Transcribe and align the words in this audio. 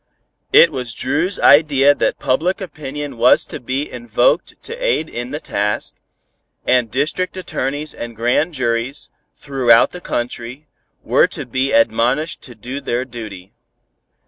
It 0.51 0.71
was 0.71 0.95
Dru's 0.95 1.39
idea 1.39 1.93
that 1.93 2.17
public 2.17 2.59
opinion 2.59 3.17
was 3.17 3.45
to 3.45 3.59
be 3.59 3.87
invoked 3.87 4.55
to 4.63 4.75
aid 4.83 5.07
in 5.07 5.29
the 5.29 5.39
task, 5.39 5.93
and 6.65 6.89
district 6.89 7.37
attorneys 7.37 7.93
and 7.93 8.15
grand 8.15 8.55
juries, 8.55 9.11
throughout 9.35 9.91
the 9.91 10.01
country, 10.01 10.65
were 11.03 11.27
to 11.27 11.45
be 11.45 11.71
admonished 11.71 12.41
to 12.45 12.55
do 12.55 12.81
their 12.81 13.05
duty. 13.05 13.53